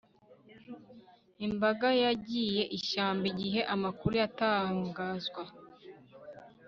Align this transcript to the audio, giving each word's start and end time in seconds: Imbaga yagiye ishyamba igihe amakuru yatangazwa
Imbaga 1.47 1.87
yagiye 2.03 2.63
ishyamba 2.77 3.23
igihe 3.33 3.59
amakuru 3.73 4.13
yatangazwa 4.21 5.43